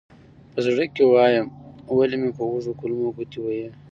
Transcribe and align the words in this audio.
په 0.51 0.59
زړه 0.65 0.85
کې 0.93 1.03
وایم 1.13 1.47
ولې 1.97 2.17
مې 2.21 2.29
هسې 2.29 2.37
په 2.37 2.43
وږو 2.49 2.77
کولمو 2.79 3.15
ګوتې 3.15 3.39
وهې. 3.41 3.67